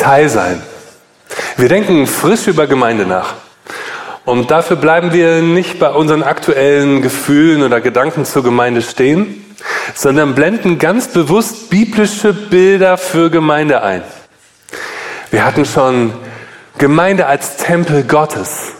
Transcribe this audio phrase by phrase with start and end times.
[0.00, 0.62] Teil sein.
[1.56, 3.34] Wir denken frisch über Gemeinde nach.
[4.24, 9.44] Und dafür bleiben wir nicht bei unseren aktuellen Gefühlen oder Gedanken zur Gemeinde stehen,
[9.94, 14.02] sondern blenden ganz bewusst biblische Bilder für Gemeinde ein.
[15.30, 16.12] Wir hatten schon
[16.78, 18.72] Gemeinde als Tempel Gottes.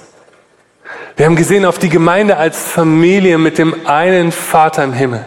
[1.16, 5.24] Wir haben gesehen auf die Gemeinde als Familie mit dem einen Vater im Himmel.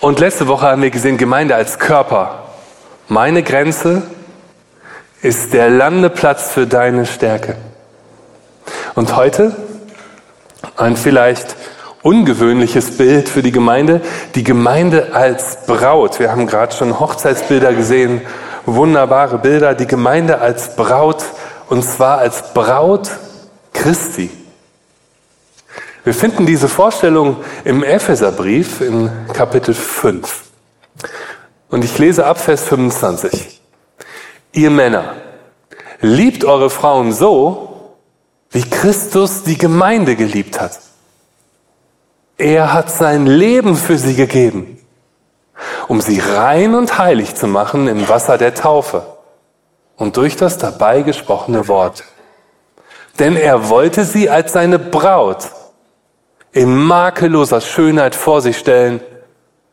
[0.00, 2.44] Und letzte Woche haben wir gesehen Gemeinde als Körper.
[3.08, 4.02] Meine Grenze
[5.22, 7.56] ist der Landeplatz für deine Stärke.
[8.94, 9.56] Und heute
[10.76, 11.56] ein vielleicht
[12.02, 14.00] ungewöhnliches Bild für die Gemeinde,
[14.34, 16.20] die Gemeinde als Braut.
[16.20, 18.22] Wir haben gerade schon Hochzeitsbilder gesehen,
[18.66, 21.24] wunderbare Bilder, die Gemeinde als Braut
[21.68, 23.10] und zwar als Braut
[23.72, 24.30] Christi.
[26.04, 30.44] Wir finden diese Vorstellung im Epheserbrief in Kapitel 5.
[31.70, 33.57] Und ich lese ab Vers 25.
[34.52, 35.14] Ihr Männer,
[36.00, 37.94] liebt eure Frauen so,
[38.50, 40.78] wie Christus die Gemeinde geliebt hat.
[42.36, 44.78] Er hat sein Leben für sie gegeben,
[45.88, 49.04] um sie rein und heilig zu machen im Wasser der Taufe
[49.96, 52.04] und durch das dabei gesprochene Wort.
[53.18, 55.48] Denn er wollte sie als seine Braut
[56.52, 59.00] in makelloser Schönheit vor sich stellen,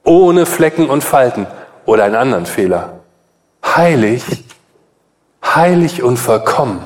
[0.03, 1.47] ohne Flecken und Falten
[1.85, 2.99] oder einen anderen Fehler.
[3.63, 4.23] Heilig,
[5.55, 6.85] heilig und vollkommen.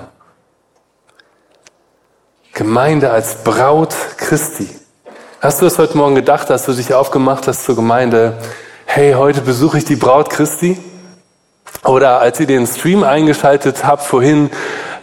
[2.53, 4.69] Gemeinde als Braut Christi.
[5.41, 8.37] Hast du es heute Morgen gedacht, dass du dich aufgemacht hast zur Gemeinde?
[8.85, 10.77] Hey, heute besuche ich die Braut Christi?
[11.83, 14.51] Oder als ihr den Stream eingeschaltet habt vorhin,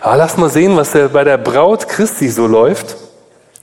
[0.01, 2.97] ah, lass mal sehen, was bei der Braut Christi so läuft.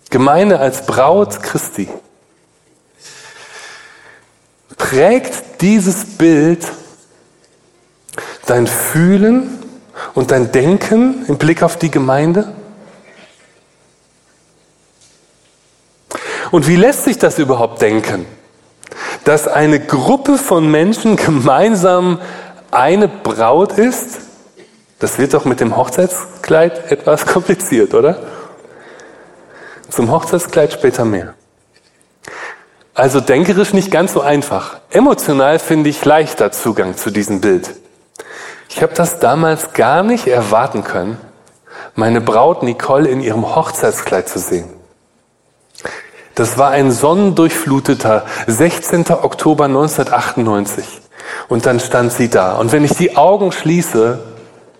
[0.09, 1.87] Gemeinde als Braut Christi.
[4.77, 6.67] Prägt dieses Bild
[8.45, 9.62] dein Fühlen
[10.13, 12.53] und dein Denken im Blick auf die Gemeinde?
[16.51, 18.25] Und wie lässt sich das überhaupt denken?
[19.23, 22.19] Dass eine Gruppe von Menschen gemeinsam
[22.71, 24.19] eine Braut ist?
[24.99, 28.19] Das wird doch mit dem Hochzeitskleid etwas kompliziert, oder?
[29.89, 31.33] Zum Hochzeitskleid später mehr.
[32.93, 34.77] Also denkerisch nicht ganz so einfach.
[34.91, 37.73] Emotional finde ich leichter Zugang zu diesem Bild.
[38.75, 41.19] Ich habe das damals gar nicht erwarten können,
[41.93, 44.67] meine Braut Nicole in ihrem Hochzeitskleid zu sehen.
[46.33, 49.11] Das war ein sonnendurchfluteter 16.
[49.11, 50.85] Oktober 1998.
[51.49, 52.53] Und dann stand sie da.
[52.53, 54.17] Und wenn ich die Augen schließe,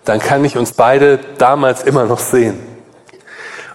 [0.04, 2.58] dann kann ich uns beide damals immer noch sehen.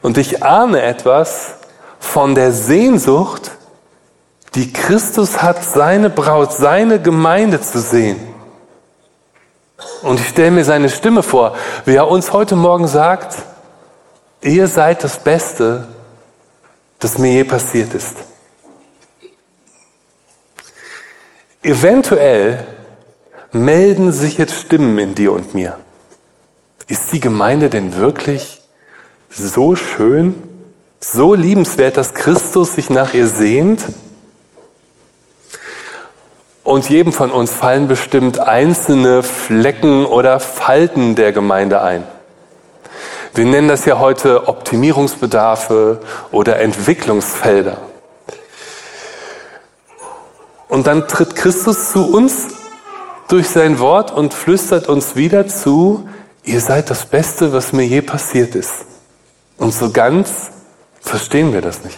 [0.02, 1.56] Und ich ahne etwas
[1.98, 3.52] von der Sehnsucht,
[4.54, 8.29] die Christus hat, seine Braut, seine Gemeinde zu sehen.
[10.02, 13.38] Und ich stelle mir seine Stimme vor, wie er uns heute Morgen sagt,
[14.42, 15.88] ihr seid das Beste,
[17.00, 18.16] das mir je passiert ist.
[21.62, 22.66] Eventuell
[23.52, 25.78] melden sich jetzt Stimmen in dir und mir.
[26.88, 28.62] Ist die Gemeinde denn wirklich
[29.30, 30.36] so schön,
[31.00, 33.84] so liebenswert, dass Christus sich nach ihr sehnt?
[36.70, 42.04] Und jedem von uns fallen bestimmt einzelne Flecken oder Falten der Gemeinde ein.
[43.34, 46.00] Wir nennen das ja heute Optimierungsbedarfe
[46.30, 47.80] oder Entwicklungsfelder.
[50.68, 52.50] Und dann tritt Christus zu uns
[53.30, 56.08] durch sein Wort und flüstert uns wieder zu,
[56.44, 58.86] ihr seid das Beste, was mir je passiert ist.
[59.58, 60.52] Und so ganz
[61.02, 61.98] verstehen wir das nicht.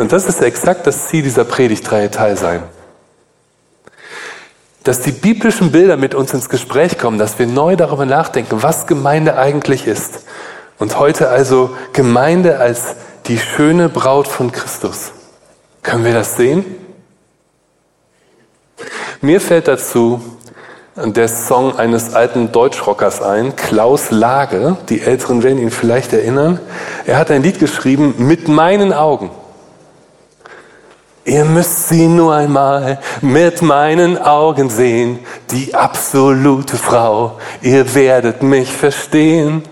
[0.00, 2.62] Und das ist exakt das Ziel dieser Predigtreihe Teil sein.
[4.82, 8.86] Dass die biblischen Bilder mit uns ins Gespräch kommen, dass wir neu darüber nachdenken, was
[8.86, 10.24] Gemeinde eigentlich ist.
[10.78, 12.94] Und heute also Gemeinde als
[13.26, 15.12] die schöne Braut von Christus.
[15.82, 16.64] Können wir das sehen?
[19.20, 20.22] Mir fällt dazu
[20.96, 24.78] der Song eines alten Deutschrockers ein, Klaus Lage.
[24.88, 26.58] Die Älteren werden ihn vielleicht erinnern.
[27.04, 29.30] Er hat ein Lied geschrieben, mit meinen Augen.
[31.30, 35.20] Ihr müsst sie nur einmal mit meinen Augen sehen,
[35.52, 37.38] die absolute Frau.
[37.62, 39.62] Ihr werdet mich verstehen.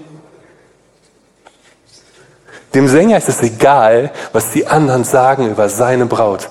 [2.75, 6.49] Dem Sänger ist es egal, was die anderen sagen über seine Braut.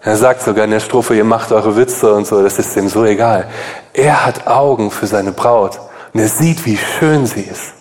[0.00, 2.88] Er sagt sogar in der Strophe, ihr macht eure Witze und so, das ist ihm
[2.88, 3.46] so egal.
[3.92, 5.78] Er hat Augen für seine Braut
[6.12, 7.77] und er sieht, wie schön sie ist.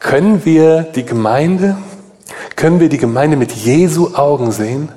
[0.00, 1.76] Können wir die Gemeinde,
[2.56, 4.90] können wir die Gemeinde mit Jesu Augen sehen?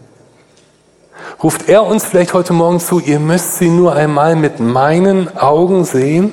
[1.43, 5.83] Ruft er uns vielleicht heute Morgen zu, ihr müsst sie nur einmal mit meinen Augen
[5.83, 6.31] sehen?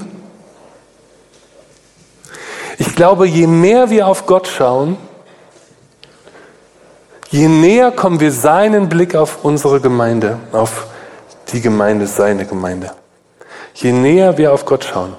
[2.79, 4.97] Ich glaube, je mehr wir auf Gott schauen,
[7.31, 10.87] je näher kommen wir seinen Blick auf unsere Gemeinde, auf
[11.53, 12.93] die Gemeinde, seine Gemeinde.
[13.75, 15.17] Je näher wir auf Gott schauen.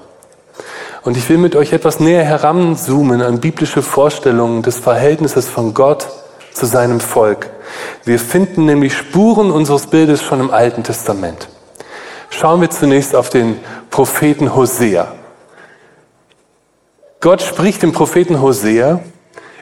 [1.04, 6.06] Und ich will mit euch etwas näher heranzoomen an biblische Vorstellungen des Verhältnisses von Gott
[6.52, 7.50] zu seinem Volk.
[8.04, 11.48] Wir finden nämlich Spuren unseres Bildes schon im Alten Testament.
[12.30, 13.58] Schauen wir zunächst auf den
[13.90, 15.12] Propheten Hosea.
[17.20, 19.00] Gott spricht dem Propheten Hosea,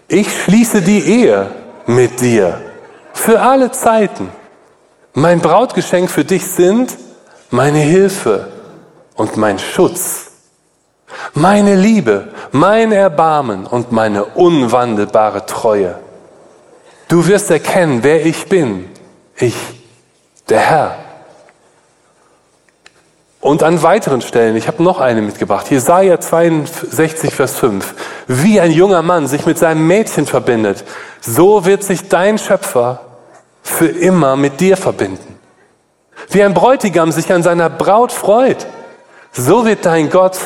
[0.09, 1.51] ich schließe die Ehe
[1.87, 2.61] mit dir
[3.13, 4.29] für alle Zeiten.
[5.15, 6.97] Mein Brautgeschenk für dich sind
[7.51, 8.49] meine Hilfe
[9.15, 10.30] und mein Schutz
[11.35, 15.99] meine Liebe, mein Erbarmen und meine unwandelbare Treue.
[17.09, 18.89] Du wirst erkennen, wer ich bin.
[19.37, 19.57] Ich,
[20.49, 20.97] der Herr.
[23.41, 27.95] Und an weiteren Stellen, ich habe noch eine mitgebracht, Jesaja 62, Vers 5.
[28.27, 30.85] Wie ein junger Mann sich mit seinem Mädchen verbindet,
[31.23, 33.01] so wird sich dein Schöpfer
[33.63, 35.39] für immer mit dir verbinden.
[36.29, 38.67] Wie ein Bräutigam sich an seiner Braut freut,
[39.33, 40.39] so wird dein Gott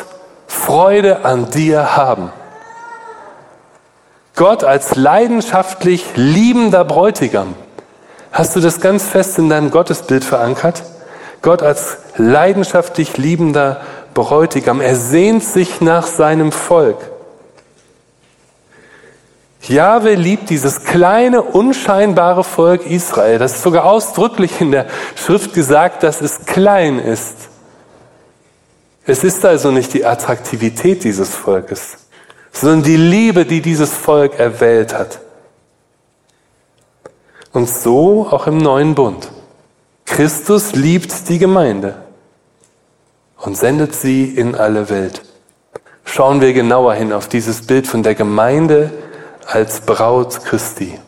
[0.46, 2.32] Freude an dir haben.
[4.36, 7.54] Gott als leidenschaftlich liebender Bräutigam.
[8.32, 10.82] Hast du das ganz fest in deinem Gottesbild verankert?
[11.40, 13.80] Gott als leidenschaftlich liebender
[14.12, 14.80] Bräutigam.
[14.80, 16.98] Er sehnt sich nach seinem Volk.
[19.68, 23.38] Jahwe liebt dieses kleine, unscheinbare Volk Israel.
[23.38, 27.48] Das ist sogar ausdrücklich in der Schrift gesagt, dass es klein ist.
[29.06, 31.98] Es ist also nicht die Attraktivität dieses Volkes,
[32.52, 35.20] sondern die Liebe, die dieses Volk erwählt hat.
[37.52, 39.30] Und so auch im neuen Bund.
[40.06, 41.96] Christus liebt die Gemeinde
[43.38, 45.22] und sendet sie in alle Welt.
[46.04, 48.90] Schauen wir genauer hin auf dieses Bild von der Gemeinde
[49.46, 50.98] als Braut Christi.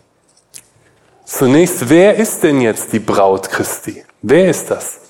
[1.24, 4.04] Zunächst, wer ist denn jetzt die Braut Christi?
[4.22, 5.00] Wer ist das?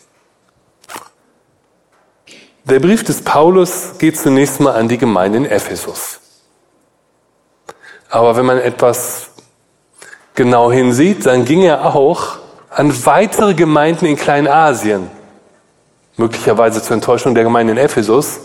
[2.69, 6.19] Der Brief des Paulus geht zunächst mal an die Gemeinde in Ephesus.
[8.11, 9.29] Aber wenn man etwas
[10.35, 12.39] genau hinsieht, dann ging er auch
[12.71, 15.09] an weitere Gemeinden in Kleinasien.
[16.17, 18.41] Möglicherweise zur Enttäuschung der Gemeinde in Ephesus,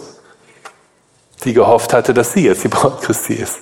[1.44, 3.58] die gehofft hatte, dass sie jetzt die Braut Christi ist.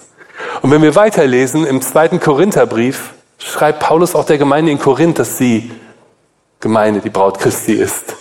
[0.61, 5.37] Und wenn wir weiterlesen, im zweiten Korintherbrief schreibt Paulus auch der Gemeinde in Korinth, dass
[5.37, 5.71] sie
[6.59, 8.18] Gemeinde die Braut Christi ist.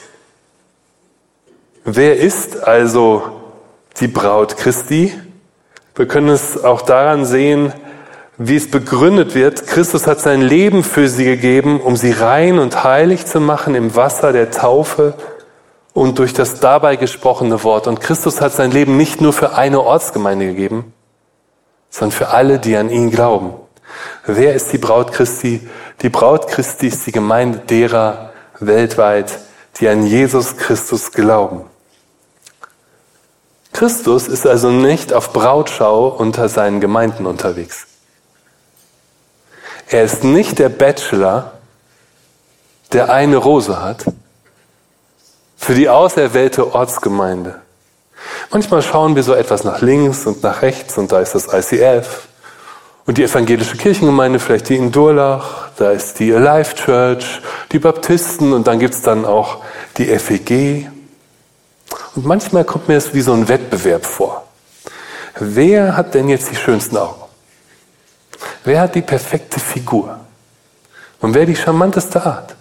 [1.90, 3.22] Wer ist also
[3.98, 5.18] die Braut Christi?
[5.94, 7.72] Wir können es auch daran sehen,
[8.36, 9.66] wie es begründet wird.
[9.66, 13.96] Christus hat sein Leben für sie gegeben, um sie rein und heilig zu machen im
[13.96, 15.14] Wasser der Taufe
[15.94, 17.86] und durch das dabei gesprochene Wort.
[17.86, 20.92] Und Christus hat sein Leben nicht nur für eine Ortsgemeinde gegeben,
[21.88, 23.54] sondern für alle, die an ihn glauben.
[24.26, 25.66] Wer ist die Braut Christi?
[26.02, 29.38] Die Braut Christi ist die Gemeinde derer weltweit,
[29.80, 31.64] die an Jesus Christus glauben.
[33.78, 37.86] Christus ist also nicht auf Brautschau unter seinen Gemeinden unterwegs.
[39.86, 41.52] Er ist nicht der Bachelor,
[42.92, 44.04] der eine Rose hat,
[45.56, 47.60] für die auserwählte Ortsgemeinde.
[48.50, 52.26] Manchmal schauen wir so etwas nach links und nach rechts und da ist das ICF
[53.06, 58.52] und die evangelische Kirchengemeinde, vielleicht die in Durlach, da ist die Alive Church, die Baptisten
[58.54, 59.62] und dann gibt's dann auch
[59.98, 60.90] die FEG.
[62.18, 64.44] Und manchmal kommt mir es wie so ein Wettbewerb vor.
[65.38, 67.22] Wer hat denn jetzt die schönsten Augen?
[68.64, 70.18] Wer hat die perfekte Figur?
[71.20, 72.56] Und wer die charmanteste Art?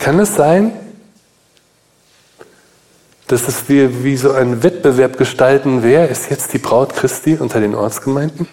[0.00, 0.72] Kann es sein,
[3.28, 7.60] dass es wir wie so einen Wettbewerb gestalten, wer ist jetzt die Braut Christi unter
[7.60, 8.48] den Ortsgemeinden?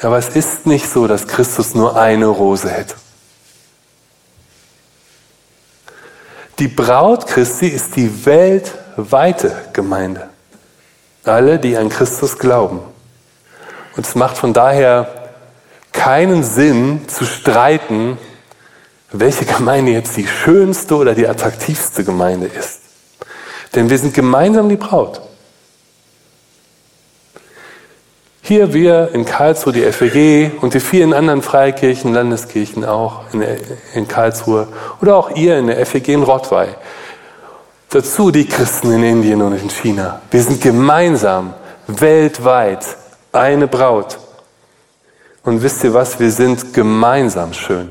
[0.00, 2.94] Aber es ist nicht so, dass Christus nur eine Rose hätte.
[6.58, 10.30] Die Braut Christi ist die weltweite Gemeinde.
[11.24, 12.80] Alle, die an Christus glauben.
[13.94, 15.32] Und es macht von daher
[15.92, 18.16] keinen Sinn zu streiten,
[19.12, 22.80] welche Gemeinde jetzt die schönste oder die attraktivste Gemeinde ist.
[23.74, 25.20] Denn wir sind gemeinsam die Braut.
[28.46, 33.44] Hier wir in Karlsruhe, die FEG und die vielen anderen Freikirchen, Landeskirchen auch in,
[33.92, 34.68] in Karlsruhe
[35.02, 36.76] oder auch ihr in der FEG in Rottweil.
[37.90, 40.22] Dazu die Christen in Indien und in China.
[40.30, 41.54] Wir sind gemeinsam,
[41.88, 42.86] weltweit,
[43.32, 44.16] eine Braut.
[45.42, 46.20] Und wisst ihr was?
[46.20, 47.90] Wir sind gemeinsam schön.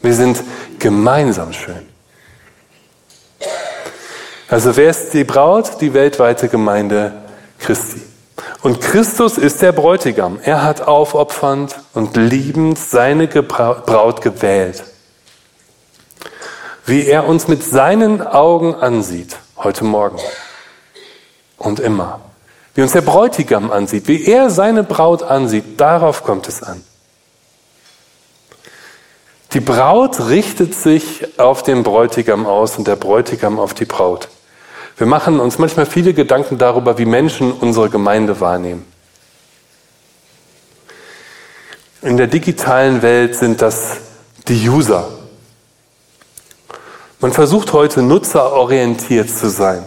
[0.00, 0.42] Wir sind
[0.78, 1.86] gemeinsam schön.
[4.48, 5.78] Also wer ist die Braut?
[5.82, 7.27] Die weltweite Gemeinde
[7.58, 8.02] Christi.
[8.62, 10.38] Und Christus ist der Bräutigam.
[10.42, 14.84] Er hat aufopfernd und liebend seine Braut gewählt.
[16.86, 20.18] Wie er uns mit seinen Augen ansieht, heute Morgen
[21.58, 22.20] und immer.
[22.74, 26.82] Wie uns der Bräutigam ansieht, wie er seine Braut ansieht, darauf kommt es an.
[29.52, 34.28] Die Braut richtet sich auf den Bräutigam aus und der Bräutigam auf die Braut.
[34.98, 38.84] Wir machen uns manchmal viele Gedanken darüber, wie Menschen unsere Gemeinde wahrnehmen.
[42.02, 43.98] In der digitalen Welt sind das
[44.48, 45.08] die User.
[47.20, 49.86] Man versucht heute nutzerorientiert zu sein.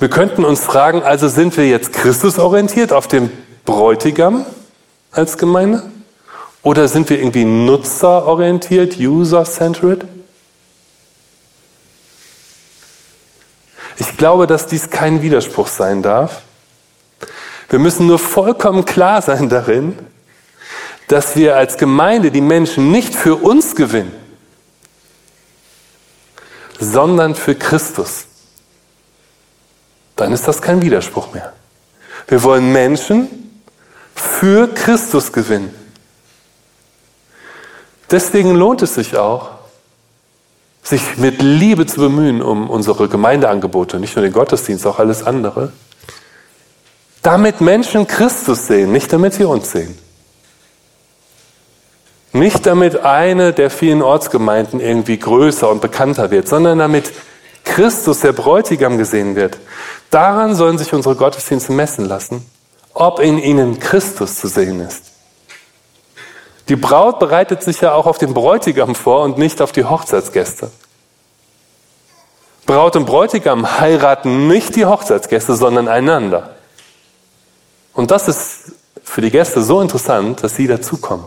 [0.00, 3.30] Wir könnten uns fragen, also sind wir jetzt Christusorientiert auf dem
[3.64, 4.44] Bräutigam
[5.12, 5.84] als Gemeinde?
[6.62, 10.04] Oder sind wir irgendwie nutzerorientiert, user-centered?
[14.00, 16.40] Ich glaube, dass dies kein Widerspruch sein darf.
[17.68, 19.96] Wir müssen nur vollkommen klar sein darin,
[21.08, 24.12] dass wir als Gemeinde die Menschen nicht für uns gewinnen,
[26.78, 28.24] sondern für Christus.
[30.16, 31.52] Dann ist das kein Widerspruch mehr.
[32.26, 33.60] Wir wollen Menschen
[34.14, 35.74] für Christus gewinnen.
[38.10, 39.59] Deswegen lohnt es sich auch,
[40.82, 45.72] sich mit Liebe zu bemühen um unsere Gemeindeangebote, nicht nur den Gottesdienst, auch alles andere,
[47.22, 49.98] damit Menschen Christus sehen, nicht damit sie uns sehen.
[52.32, 57.12] Nicht damit eine der vielen Ortsgemeinden irgendwie größer und bekannter wird, sondern damit
[57.64, 59.58] Christus, der Bräutigam, gesehen wird.
[60.10, 62.46] Daran sollen sich unsere Gottesdienste messen lassen,
[62.94, 65.09] ob in ihnen Christus zu sehen ist.
[66.68, 70.70] Die Braut bereitet sich ja auch auf den Bräutigam vor und nicht auf die Hochzeitsgäste.
[72.66, 76.54] Braut und Bräutigam heiraten nicht die Hochzeitsgäste, sondern einander.
[77.94, 81.26] Und das ist für die Gäste so interessant, dass sie dazukommen.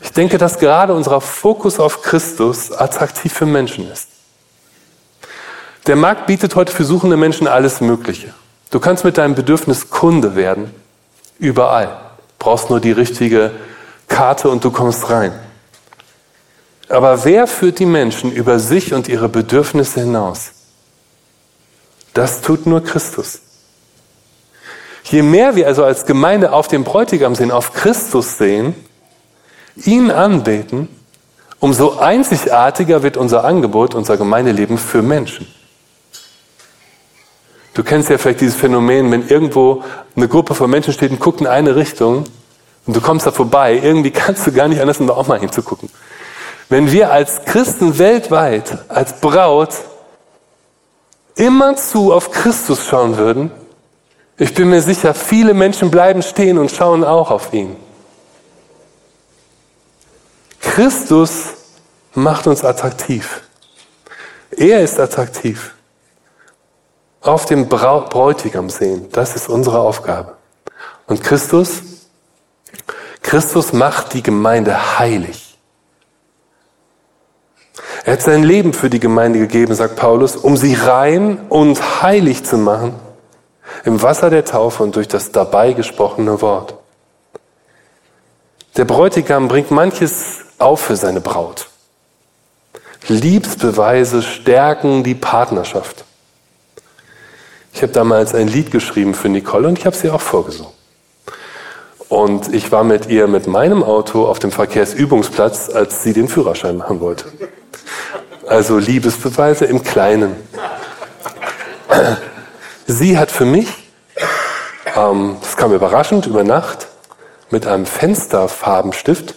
[0.00, 4.08] Ich denke, dass gerade unser Fokus auf Christus attraktiv für Menschen ist.
[5.86, 8.32] Der Markt bietet heute für suchende Menschen alles Mögliche.
[8.70, 10.72] Du kannst mit deinem Bedürfnis Kunde werden,
[11.38, 12.01] überall
[12.42, 13.52] brauchst nur die richtige
[14.08, 15.32] Karte und du kommst rein.
[16.88, 20.50] Aber wer führt die Menschen über sich und ihre Bedürfnisse hinaus?
[22.14, 23.42] Das tut nur Christus.
[25.04, 28.74] Je mehr wir also als Gemeinde auf den Bräutigam sehen, auf Christus sehen,
[29.76, 30.88] ihn anbeten,
[31.60, 35.46] umso einzigartiger wird unser Angebot, unser Gemeindeleben für Menschen.
[37.74, 39.84] Du kennst ja vielleicht dieses Phänomen, wenn irgendwo
[40.16, 42.24] eine Gruppe von Menschen steht und guckt in eine Richtung
[42.86, 45.38] und du kommst da vorbei, irgendwie kannst du gar nicht anders, um da auch mal
[45.38, 45.88] hinzugucken.
[46.68, 49.74] Wenn wir als Christen weltweit, als Braut,
[51.34, 53.50] immerzu auf Christus schauen würden,
[54.38, 57.76] ich bin mir sicher, viele Menschen bleiben stehen und schauen auch auf ihn.
[60.60, 61.48] Christus
[62.14, 63.42] macht uns attraktiv.
[64.50, 65.74] Er ist attraktiv
[67.22, 69.08] auf dem Bräutigam sehen.
[69.12, 70.36] Das ist unsere Aufgabe.
[71.06, 71.82] Und Christus,
[73.22, 75.58] Christus macht die Gemeinde heilig.
[78.04, 82.44] Er hat sein Leben für die Gemeinde gegeben, sagt Paulus, um sie rein und heilig
[82.44, 82.94] zu machen
[83.84, 86.74] im Wasser der Taufe und durch das dabei gesprochene Wort.
[88.76, 91.68] Der Bräutigam bringt manches auf für seine Braut.
[93.08, 96.04] Liebsbeweise stärken die Partnerschaft.
[97.82, 100.70] Ich habe damals ein Lied geschrieben für Nicole und ich habe sie auch vorgesungen.
[102.08, 106.76] Und ich war mit ihr mit meinem Auto auf dem Verkehrsübungsplatz, als sie den Führerschein
[106.76, 107.24] machen wollte.
[108.46, 110.36] Also Liebesbeweise im Kleinen.
[112.86, 113.66] Sie hat für mich,
[114.94, 116.86] ähm, das kam überraschend über Nacht,
[117.50, 119.34] mit einem Fensterfarbenstift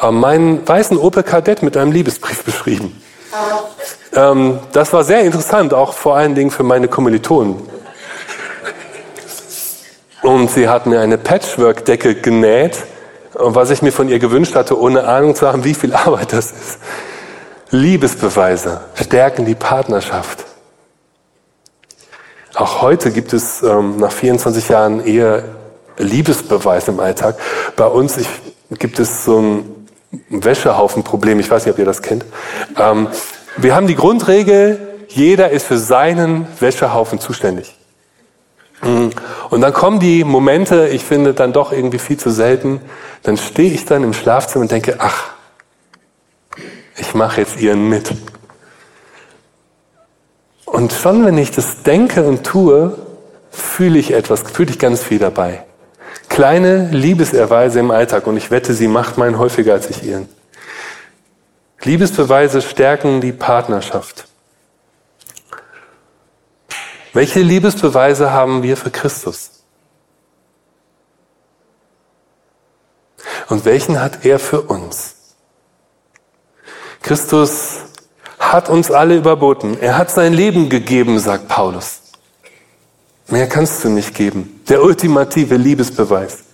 [0.00, 3.02] äh, meinen weißen Opel Kadett mit einem Liebesbrief beschrieben.
[4.14, 7.56] Ähm, das war sehr interessant, auch vor allen Dingen für meine Kommilitonen.
[10.22, 12.84] Und sie hat mir eine Patchwork-Decke genäht,
[13.34, 16.50] was ich mir von ihr gewünscht hatte, ohne Ahnung zu haben, wie viel Arbeit das
[16.50, 16.78] ist.
[17.70, 20.44] Liebesbeweise stärken die Partnerschaft.
[22.54, 25.44] Auch heute gibt es ähm, nach 24 Jahren eher
[25.98, 27.36] Liebesbeweis im Alltag.
[27.76, 28.28] Bei uns ich,
[28.78, 29.86] gibt es so ein
[30.30, 31.38] Wäschehaufenproblem.
[31.40, 32.24] Ich weiß nicht, ob ihr das kennt.
[32.76, 33.08] Ähm,
[33.56, 34.78] wir haben die Grundregel,
[35.08, 37.74] jeder ist für seinen Wäschehaufen zuständig.
[39.50, 42.80] Und dann kommen die Momente, ich finde dann doch irgendwie viel zu selten,
[43.22, 45.30] dann stehe ich dann im Schlafzimmer und denke, ach,
[46.96, 48.12] ich mache jetzt ihren mit.
[50.64, 52.96] Und schon wenn ich das denke und tue,
[53.50, 55.64] fühle ich etwas, fühle ich ganz viel dabei.
[56.28, 60.28] Kleine Liebeserweise im Alltag und ich wette, sie macht meinen häufiger als ich ihren.
[61.82, 64.26] Liebesbeweise stärken die Partnerschaft.
[67.12, 69.50] Welche Liebesbeweise haben wir für Christus?
[73.48, 75.14] Und welchen hat er für uns?
[77.00, 77.78] Christus
[78.38, 79.78] hat uns alle überboten.
[79.80, 82.02] Er hat sein Leben gegeben, sagt Paulus.
[83.28, 84.62] Mehr kannst du nicht geben.
[84.68, 86.44] Der ultimative Liebesbeweis.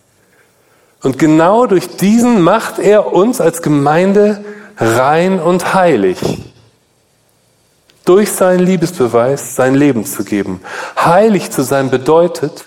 [1.02, 4.44] Und genau durch diesen macht er uns als Gemeinde
[4.76, 6.18] rein und heilig.
[8.04, 10.60] Durch seinen Liebesbeweis sein Leben zu geben.
[10.96, 12.66] Heilig zu sein bedeutet,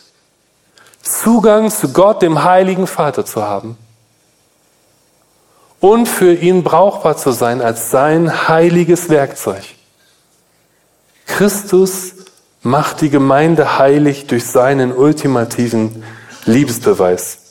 [1.01, 3.77] Zugang zu Gott, dem heiligen Vater zu haben
[5.79, 9.63] und für ihn brauchbar zu sein als sein heiliges Werkzeug.
[11.25, 12.13] Christus
[12.61, 16.03] macht die Gemeinde heilig durch seinen ultimativen
[16.45, 17.46] Liebesbeweis.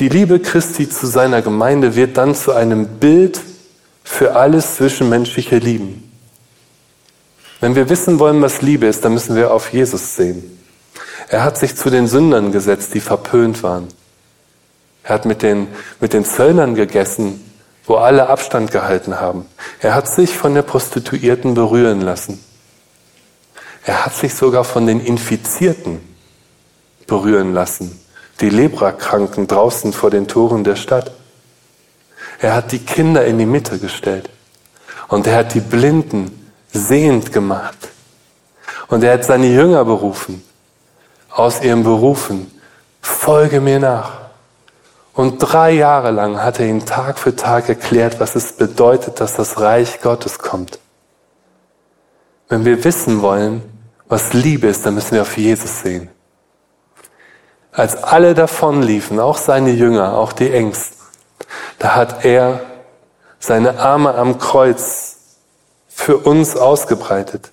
[0.00, 3.38] Die Liebe Christi zu seiner Gemeinde wird dann zu einem Bild
[4.02, 6.10] für alles zwischenmenschliche Lieben.
[7.60, 10.58] Wenn wir wissen wollen, was Liebe ist, dann müssen wir auf Jesus sehen.
[11.28, 13.88] Er hat sich zu den Sündern gesetzt, die verpönt waren.
[15.02, 15.68] Er hat mit den,
[16.00, 17.38] mit den Zöllnern gegessen,
[17.84, 19.44] wo alle Abstand gehalten haben.
[19.80, 22.42] Er hat sich von der Prostituierten berühren lassen.
[23.84, 26.00] Er hat sich sogar von den Infizierten
[27.06, 28.00] berühren lassen,
[28.40, 31.10] die Leprakranken draußen vor den Toren der Stadt.
[32.40, 34.30] Er hat die Kinder in die Mitte gestellt
[35.08, 37.88] und er hat die Blinden sehend gemacht.
[38.88, 40.42] Und er hat seine Jünger berufen,
[41.30, 42.50] aus ihrem Berufen,
[43.00, 44.12] folge mir nach.
[45.14, 49.34] Und drei Jahre lang hat er ihnen Tag für Tag erklärt, was es bedeutet, dass
[49.34, 50.78] das Reich Gottes kommt.
[52.48, 53.62] Wenn wir wissen wollen,
[54.08, 56.08] was Liebe ist, dann müssen wir auf Jesus sehen.
[57.72, 60.96] Als alle davonliefen, auch seine Jünger, auch die Ängsten,
[61.78, 62.60] da hat er
[63.38, 65.16] seine Arme am Kreuz
[65.88, 67.52] für uns ausgebreitet.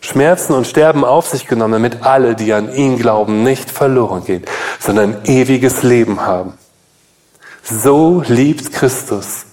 [0.00, 4.44] Schmerzen und Sterben auf sich genommen, damit alle, die an ihn glauben, nicht verloren gehen,
[4.78, 6.54] sondern ewiges Leben haben.
[7.62, 9.46] So liebt Christus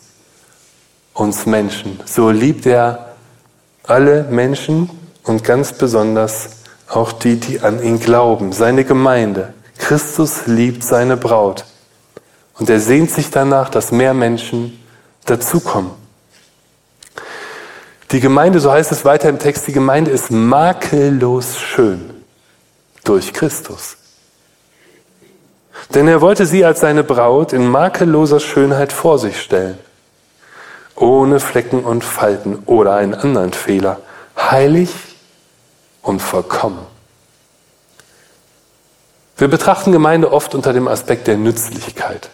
[1.13, 1.99] uns Menschen.
[2.05, 3.13] So liebt er
[3.83, 4.89] alle Menschen
[5.23, 6.49] und ganz besonders
[6.95, 9.53] auch die, die an ihn glauben, seine Gemeinde.
[9.77, 11.65] Christus liebt seine Braut.
[12.59, 14.79] Und er sehnt sich danach, dass mehr Menschen
[15.25, 15.91] dazukommen.
[18.11, 22.11] Die Gemeinde, so heißt es weiter im Text, die Gemeinde ist makellos schön
[23.03, 23.97] durch Christus.
[25.95, 29.79] Denn er wollte sie als seine Braut in makelloser Schönheit vor sich stellen,
[30.95, 33.99] ohne Flecken und Falten oder einen anderen Fehler,
[34.37, 35.12] heilig
[36.03, 36.85] und vollkommen.
[39.37, 42.29] Wir betrachten Gemeinde oft unter dem Aspekt der Nützlichkeit.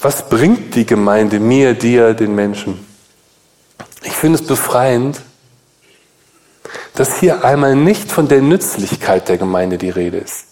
[0.00, 2.86] Was bringt die Gemeinde mir, dir, den Menschen?
[4.02, 5.22] Ich finde es befreiend,
[6.94, 10.46] dass hier einmal nicht von der Nützlichkeit der Gemeinde die Rede ist,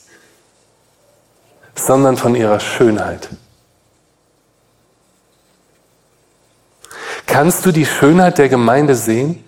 [1.75, 3.29] sondern von ihrer Schönheit.
[7.27, 9.45] Kannst du die Schönheit der Gemeinde sehen?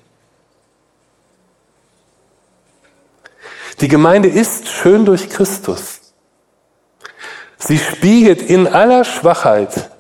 [3.83, 6.01] Die Gemeinde ist schön durch Christus.
[7.59, 9.91] Sie spiegelt in aller Schwachheit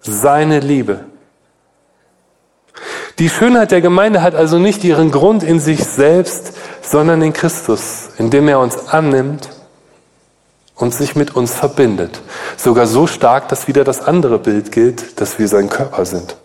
[0.00, 1.00] seine Liebe.
[3.18, 8.10] Die Schönheit der Gemeinde hat also nicht ihren Grund in sich selbst, sondern in Christus,
[8.16, 9.50] indem er uns annimmt
[10.76, 12.22] und sich mit uns verbindet.
[12.56, 16.36] Sogar so stark, dass wieder das andere Bild gilt, dass wir sein Körper sind.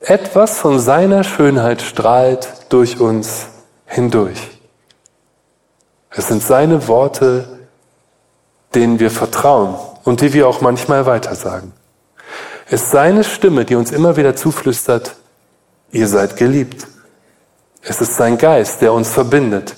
[0.00, 3.46] Etwas von seiner Schönheit strahlt durch uns
[3.86, 4.40] hindurch.
[6.10, 7.58] Es sind seine Worte,
[8.74, 11.72] denen wir vertrauen und die wir auch manchmal weitersagen.
[12.68, 15.16] Es ist seine Stimme, die uns immer wieder zuflüstert,
[15.92, 16.86] ihr seid geliebt.
[17.82, 19.76] Es ist sein Geist, der uns verbindet.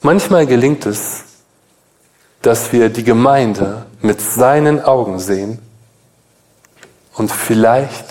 [0.00, 1.24] Manchmal gelingt es,
[2.42, 5.58] dass wir die Gemeinde mit seinen Augen sehen
[7.14, 8.06] und vielleicht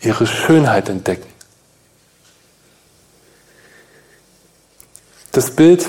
[0.00, 1.35] ihre Schönheit entdecken.
[5.36, 5.86] Das Bild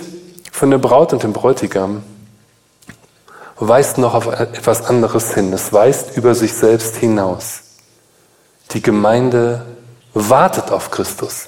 [0.51, 2.03] von der Braut und dem Bräutigam
[3.55, 5.53] weist noch auf etwas anderes hin.
[5.53, 7.61] Es weist über sich selbst hinaus.
[8.71, 9.65] Die Gemeinde
[10.13, 11.45] wartet auf Christus.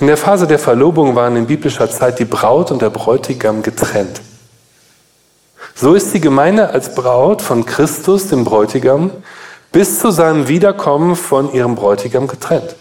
[0.00, 4.22] In der Phase der Verlobung waren in biblischer Zeit die Braut und der Bräutigam getrennt.
[5.74, 9.10] So ist die Gemeinde als Braut von Christus, dem Bräutigam,
[9.72, 12.76] bis zu seinem Wiederkommen von ihrem Bräutigam getrennt.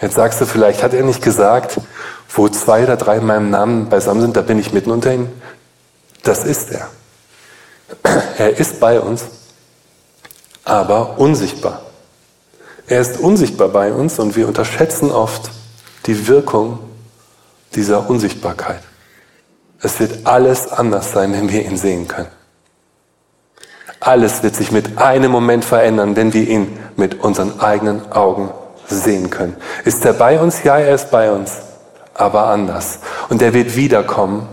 [0.00, 1.78] Jetzt sagst du vielleicht, hat er nicht gesagt,
[2.28, 5.30] wo zwei oder drei in meinem Namen beisammen sind, da bin ich mitten unter ihnen?
[6.22, 6.88] Das ist er.
[8.38, 9.24] Er ist bei uns,
[10.64, 11.82] aber unsichtbar.
[12.86, 15.50] Er ist unsichtbar bei uns und wir unterschätzen oft
[16.06, 16.78] die Wirkung
[17.74, 18.80] dieser Unsichtbarkeit.
[19.80, 22.30] Es wird alles anders sein, wenn wir ihn sehen können.
[24.00, 28.50] Alles wird sich mit einem Moment verändern, wenn wir ihn mit unseren eigenen Augen
[28.94, 29.56] sehen können.
[29.84, 30.62] Ist er bei uns?
[30.62, 31.52] Ja, er ist bei uns,
[32.14, 32.98] aber anders.
[33.28, 34.48] Und er wird wiederkommen,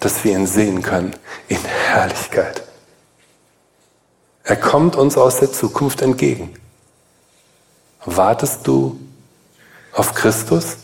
[0.00, 1.14] dass wir ihn sehen können
[1.48, 2.62] in Herrlichkeit.
[4.44, 6.54] Er kommt uns aus der Zukunft entgegen.
[8.04, 8.98] Wartest du
[9.92, 10.76] auf Christus?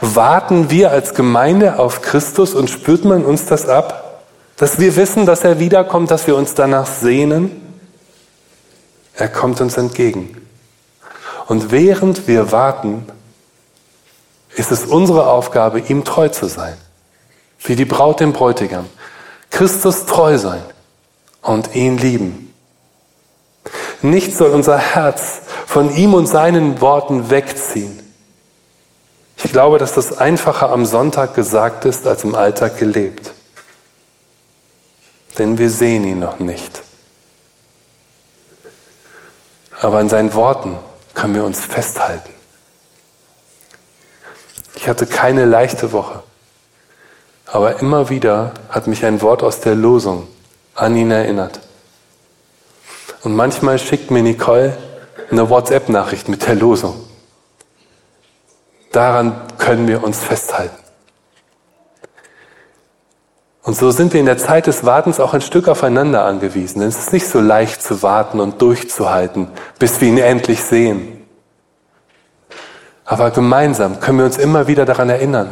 [0.00, 4.22] Warten wir als Gemeinde auf Christus und spürt man uns das ab?
[4.56, 7.62] Dass wir wissen, dass er wiederkommt, dass wir uns danach sehnen?
[9.14, 10.36] Er kommt uns entgegen.
[11.46, 13.06] Und während wir warten,
[14.54, 16.76] ist es unsere Aufgabe, ihm treu zu sein.
[17.60, 18.86] Wie die Braut dem Bräutigam.
[19.50, 20.62] Christus treu sein
[21.42, 22.52] und ihn lieben.
[24.02, 28.02] Nichts soll unser Herz von ihm und seinen Worten wegziehen.
[29.42, 33.32] Ich glaube, dass das einfacher am Sonntag gesagt ist als im Alltag gelebt.
[35.38, 36.82] Denn wir sehen ihn noch nicht.
[39.80, 40.76] Aber an seinen Worten
[41.16, 42.30] können wir uns festhalten.
[44.76, 46.22] Ich hatte keine leichte Woche,
[47.46, 50.28] aber immer wieder hat mich ein Wort aus der Losung
[50.74, 51.58] an ihn erinnert.
[53.22, 54.76] Und manchmal schickt mir Nicole
[55.30, 57.02] eine WhatsApp-Nachricht mit der Losung.
[58.92, 60.76] Daran können wir uns festhalten.
[63.66, 66.78] Und so sind wir in der Zeit des Wartens auch ein Stück aufeinander angewiesen.
[66.78, 69.48] Denn es ist nicht so leicht zu warten und durchzuhalten,
[69.80, 71.26] bis wir ihn endlich sehen.
[73.04, 75.50] Aber gemeinsam können wir uns immer wieder daran erinnern.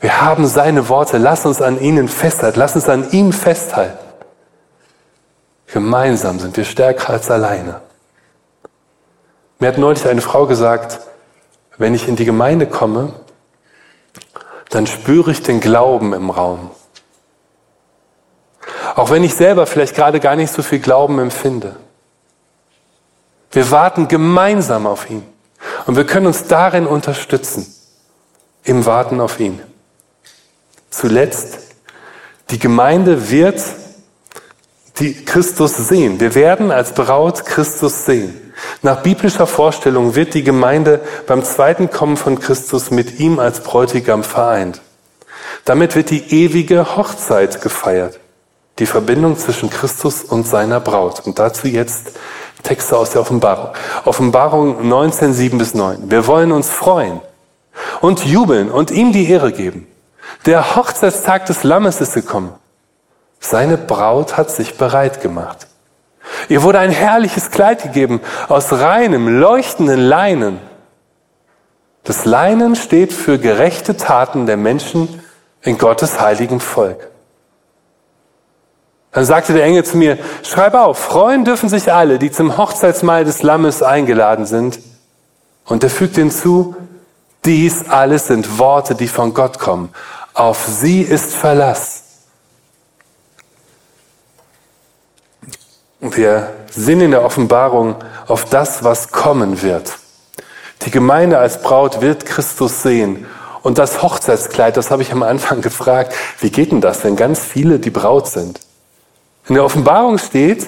[0.00, 1.18] Wir haben seine Worte.
[1.18, 2.58] Lass uns an ihnen festhalten.
[2.58, 4.08] Lass uns an ihm festhalten.
[5.66, 7.80] Gemeinsam sind wir stärker als alleine.
[9.60, 10.98] Mir hat neulich eine Frau gesagt,
[11.78, 13.12] wenn ich in die Gemeinde komme,
[14.70, 16.72] dann spüre ich den Glauben im Raum.
[18.94, 21.76] Auch wenn ich selber vielleicht gerade gar nicht so viel Glauben empfinde.
[23.50, 25.22] Wir warten gemeinsam auf ihn.
[25.86, 27.66] Und wir können uns darin unterstützen,
[28.64, 29.60] im Warten auf ihn.
[30.90, 31.58] Zuletzt,
[32.50, 33.62] die Gemeinde wird
[34.98, 36.20] die Christus sehen.
[36.20, 38.52] Wir werden als Braut Christus sehen.
[38.82, 44.22] Nach biblischer Vorstellung wird die Gemeinde beim zweiten Kommen von Christus mit ihm als Bräutigam
[44.22, 44.80] vereint.
[45.64, 48.20] Damit wird die ewige Hochzeit gefeiert.
[48.78, 51.20] Die Verbindung zwischen Christus und seiner Braut.
[51.26, 52.12] Und dazu jetzt
[52.62, 53.70] Texte aus der Offenbarung.
[54.04, 56.10] Offenbarung 19, 7 bis 9.
[56.10, 57.20] Wir wollen uns freuen
[58.00, 59.86] und jubeln und ihm die Ehre geben.
[60.46, 62.54] Der Hochzeitstag des Lammes ist gekommen.
[63.40, 65.66] Seine Braut hat sich bereit gemacht.
[66.48, 70.60] Ihr wurde ein herrliches Kleid gegeben aus reinem, leuchtenden Leinen.
[72.04, 75.22] Das Leinen steht für gerechte Taten der Menschen
[75.60, 77.11] in Gottes heiligem Volk.
[79.12, 83.24] Dann sagte der Engel zu mir, schreib auf, freuen dürfen sich alle, die zum Hochzeitsmahl
[83.24, 84.80] des Lammes eingeladen sind.
[85.66, 86.74] Und er fügt hinzu,
[87.44, 89.90] dies alles sind Worte, die von Gott kommen.
[90.32, 92.04] Auf sie ist Verlass.
[96.00, 97.96] Wir sind in der Offenbarung
[98.26, 99.92] auf das, was kommen wird.
[100.82, 103.26] Die Gemeinde als Braut wird Christus sehen.
[103.62, 107.40] Und das Hochzeitskleid, das habe ich am Anfang gefragt, wie geht denn das, wenn ganz
[107.40, 108.58] viele die Braut sind?
[109.48, 110.66] In der Offenbarung steht,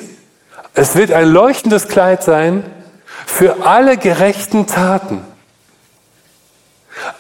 [0.75, 2.65] es wird ein leuchtendes Kleid sein
[3.27, 5.23] für alle gerechten Taten.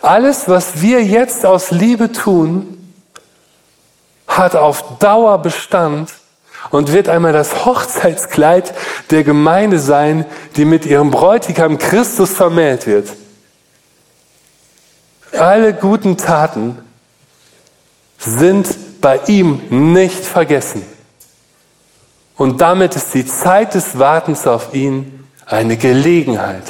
[0.02, 2.92] Alles, was wir jetzt aus Liebe tun,
[4.26, 6.12] hat auf Dauer Bestand
[6.70, 8.74] und wird einmal das Hochzeitskleid
[9.10, 10.24] der Gemeinde sein,
[10.56, 13.08] die mit ihrem Bräutigam Christus vermählt wird.
[15.32, 16.78] Alle guten Taten
[18.18, 19.60] sind bei ihm
[19.92, 20.93] nicht vergessen.
[22.36, 26.64] Und damit ist die Zeit des Wartens auf ihn eine Gelegenheit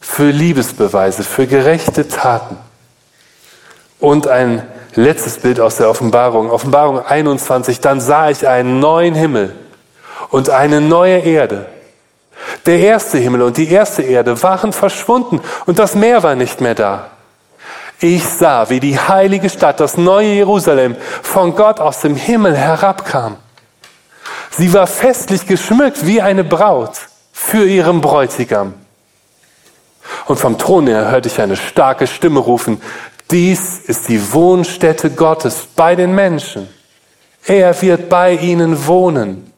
[0.00, 2.56] für Liebesbeweise, für gerechte Taten.
[4.00, 9.54] Und ein letztes Bild aus der Offenbarung, Offenbarung 21, dann sah ich einen neuen Himmel
[10.30, 11.66] und eine neue Erde.
[12.66, 16.74] Der erste Himmel und die erste Erde waren verschwunden und das Meer war nicht mehr
[16.74, 17.10] da.
[18.00, 23.36] Ich sah, wie die heilige Stadt, das neue Jerusalem, von Gott aus dem Himmel herabkam.
[24.56, 26.96] Sie war festlich geschmückt wie eine Braut
[27.32, 28.74] für ihren Bräutigam.
[30.26, 32.80] Und vom Thron her hörte ich eine starke Stimme rufen,
[33.30, 36.68] dies ist die Wohnstätte Gottes bei den Menschen.
[37.46, 39.52] Er wird bei ihnen wohnen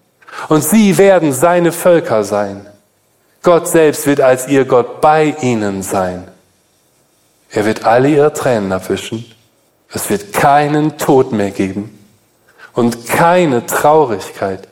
[0.49, 2.67] und sie werden seine Völker sein.
[3.43, 6.29] Gott selbst wird als ihr Gott bei ihnen sein.
[7.51, 9.25] Er wird alle ihre Tränen abwischen.
[9.91, 11.99] Es wird keinen Tod mehr geben
[12.73, 14.67] und keine Traurigkeit,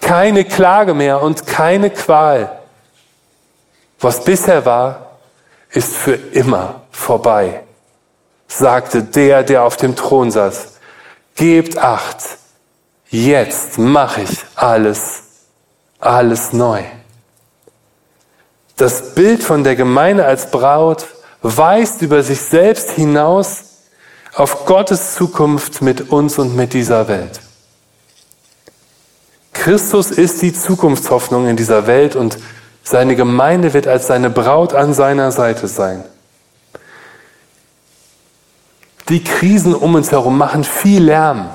[0.00, 2.60] keine Klage mehr und keine Qual.
[4.00, 5.10] Was bisher war,
[5.70, 7.62] ist für immer vorbei,
[8.48, 10.78] sagte der, der auf dem Thron saß.
[11.36, 12.18] Gebt acht,
[13.08, 15.22] jetzt mache ich alles,
[16.00, 16.82] alles neu.
[18.76, 21.06] Das Bild von der Gemeinde als Braut
[21.42, 23.64] weist über sich selbst hinaus
[24.34, 27.40] auf Gottes Zukunft mit uns und mit dieser Welt.
[29.52, 32.38] Christus ist die Zukunftshoffnung in dieser Welt und
[32.82, 36.04] seine Gemeinde wird als seine Braut an seiner Seite sein.
[39.08, 41.50] Die Krisen um uns herum machen viel Lärm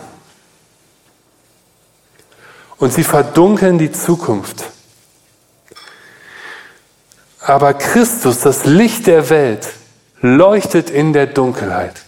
[2.78, 4.66] und sie verdunkeln die Zukunft.
[7.40, 9.70] Aber Christus, das Licht der Welt,
[10.22, 12.02] leuchtet in der Dunkelheit.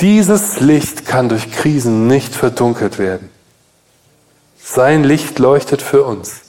[0.00, 3.33] Dieses Licht kann durch Krisen nicht verdunkelt werden.
[4.66, 6.40] Sein Licht leuchtet für uns.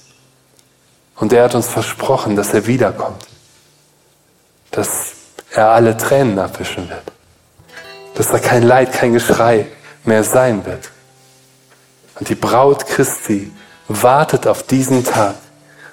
[1.17, 3.27] Und er hat uns versprochen, dass er wiederkommt.
[4.71, 5.11] Dass
[5.51, 7.03] er alle Tränen abwischen wird.
[8.15, 9.67] Dass da kein Leid, kein Geschrei
[10.05, 10.91] mehr sein wird.
[12.17, 13.51] Und die Braut Christi
[13.89, 15.35] wartet auf diesen Tag.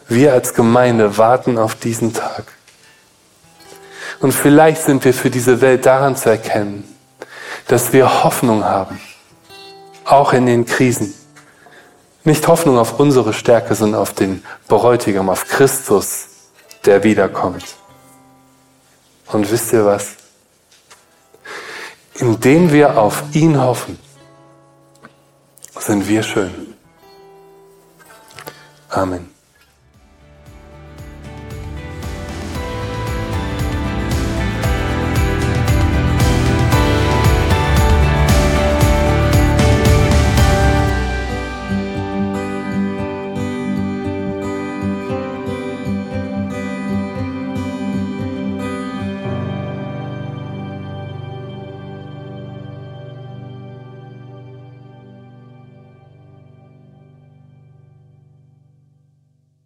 [0.07, 2.45] Wir als Gemeinde warten auf diesen Tag.
[4.21, 6.85] Und vielleicht sind wir für diese Welt daran zu erkennen,
[7.67, 9.01] dass wir Hoffnung haben,
[10.05, 11.15] auch in den Krisen.
[12.25, 16.27] Nicht Hoffnung auf unsere Stärke, sondern auf den Bräutigam, auf Christus,
[16.85, 17.65] der wiederkommt.
[19.27, 20.17] Und wisst ihr was?
[22.15, 23.99] Indem wir auf ihn hoffen,
[25.79, 26.75] sind wir schön.
[28.89, 29.32] Amen.